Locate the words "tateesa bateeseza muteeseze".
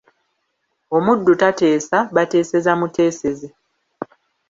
1.41-3.49